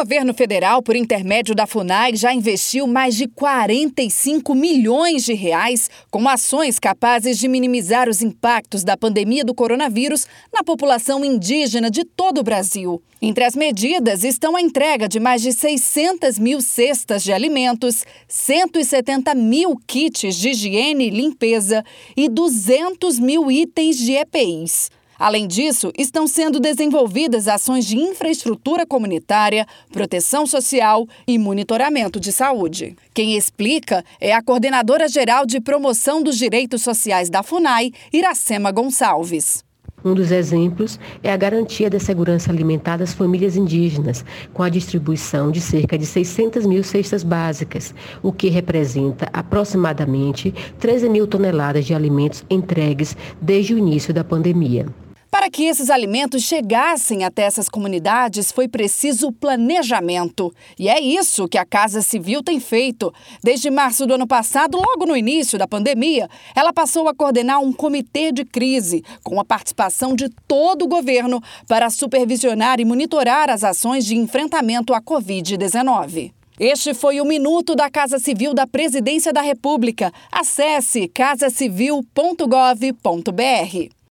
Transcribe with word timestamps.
governo 0.00 0.32
federal, 0.32 0.82
por 0.82 0.96
intermédio 0.96 1.54
da 1.54 1.66
FUNAI, 1.66 2.16
já 2.16 2.32
investiu 2.32 2.86
mais 2.86 3.14
de 3.14 3.28
45 3.28 4.54
milhões 4.54 5.26
de 5.26 5.34
reais 5.34 5.90
com 6.10 6.26
ações 6.26 6.78
capazes 6.78 7.38
de 7.38 7.46
minimizar 7.46 8.08
os 8.08 8.22
impactos 8.22 8.82
da 8.82 8.96
pandemia 8.96 9.44
do 9.44 9.54
coronavírus 9.54 10.26
na 10.50 10.64
população 10.64 11.22
indígena 11.22 11.90
de 11.90 12.02
todo 12.02 12.38
o 12.38 12.42
Brasil. 12.42 13.02
Entre 13.20 13.44
as 13.44 13.54
medidas 13.54 14.24
estão 14.24 14.56
a 14.56 14.62
entrega 14.62 15.06
de 15.06 15.20
mais 15.20 15.42
de 15.42 15.52
600 15.52 16.38
mil 16.38 16.62
cestas 16.62 17.22
de 17.22 17.30
alimentos, 17.30 18.02
170 18.26 19.34
mil 19.34 19.78
kits 19.86 20.34
de 20.34 20.48
higiene 20.48 21.08
e 21.08 21.10
limpeza 21.10 21.84
e 22.16 22.26
200 22.26 23.18
mil 23.18 23.50
itens 23.50 23.98
de 23.98 24.12
EPIs. 24.12 24.90
Além 25.20 25.46
disso, 25.46 25.92
estão 25.98 26.26
sendo 26.26 26.58
desenvolvidas 26.58 27.46
ações 27.46 27.84
de 27.84 27.94
infraestrutura 27.94 28.86
comunitária, 28.86 29.66
proteção 29.92 30.46
social 30.46 31.06
e 31.28 31.38
monitoramento 31.38 32.18
de 32.18 32.32
saúde. 32.32 32.96
Quem 33.12 33.36
explica 33.36 34.02
é 34.18 34.32
a 34.32 34.42
coordenadora 34.42 35.06
geral 35.08 35.44
de 35.44 35.60
promoção 35.60 36.22
dos 36.22 36.38
direitos 36.38 36.80
sociais 36.80 37.28
da 37.28 37.42
FUNAI, 37.42 37.92
Iracema 38.10 38.72
Gonçalves. 38.72 39.62
Um 40.02 40.14
dos 40.14 40.30
exemplos 40.30 40.98
é 41.22 41.30
a 41.30 41.36
garantia 41.36 41.90
da 41.90 42.00
segurança 42.00 42.50
alimentar 42.50 42.96
das 42.96 43.12
famílias 43.12 43.58
indígenas, 43.58 44.24
com 44.54 44.62
a 44.62 44.70
distribuição 44.70 45.50
de 45.50 45.60
cerca 45.60 45.98
de 45.98 46.06
600 46.06 46.64
mil 46.64 46.82
cestas 46.82 47.22
básicas, 47.22 47.94
o 48.22 48.32
que 48.32 48.48
representa 48.48 49.28
aproximadamente 49.34 50.54
13 50.78 51.10
mil 51.10 51.26
toneladas 51.26 51.84
de 51.84 51.92
alimentos 51.92 52.42
entregues 52.48 53.14
desde 53.38 53.74
o 53.74 53.78
início 53.78 54.14
da 54.14 54.24
pandemia. 54.24 54.86
Para 55.30 55.48
que 55.48 55.64
esses 55.64 55.90
alimentos 55.90 56.42
chegassem 56.42 57.22
até 57.22 57.42
essas 57.42 57.68
comunidades, 57.68 58.50
foi 58.50 58.66
preciso 58.66 59.30
planejamento. 59.30 60.52
E 60.76 60.88
é 60.88 61.00
isso 61.00 61.46
que 61.46 61.56
a 61.56 61.64
Casa 61.64 62.02
Civil 62.02 62.42
tem 62.42 62.58
feito. 62.58 63.14
Desde 63.42 63.70
março 63.70 64.06
do 64.06 64.14
ano 64.14 64.26
passado, 64.26 64.76
logo 64.76 65.06
no 65.06 65.16
início 65.16 65.56
da 65.56 65.68
pandemia, 65.68 66.28
ela 66.54 66.72
passou 66.72 67.08
a 67.08 67.14
coordenar 67.14 67.60
um 67.60 67.72
comitê 67.72 68.32
de 68.32 68.44
crise, 68.44 69.04
com 69.22 69.38
a 69.38 69.44
participação 69.44 70.16
de 70.16 70.28
todo 70.48 70.84
o 70.84 70.88
governo, 70.88 71.40
para 71.68 71.88
supervisionar 71.90 72.80
e 72.80 72.84
monitorar 72.84 73.50
as 73.50 73.62
ações 73.62 74.04
de 74.04 74.16
enfrentamento 74.16 74.92
à 74.92 75.00
Covid-19. 75.00 76.32
Este 76.58 76.92
foi 76.92 77.20
o 77.20 77.24
Minuto 77.24 77.76
da 77.76 77.88
Casa 77.88 78.18
Civil 78.18 78.52
da 78.52 78.66
Presidência 78.66 79.32
da 79.32 79.40
República. 79.40 80.12
Acesse 80.32 81.06
casacivil.gov.br. 81.08 83.99